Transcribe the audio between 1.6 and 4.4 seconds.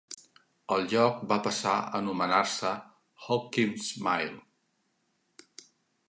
a anomenar-se "Hopkins Mill".